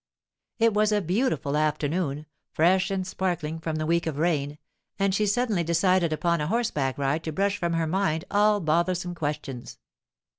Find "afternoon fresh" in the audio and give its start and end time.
1.55-2.89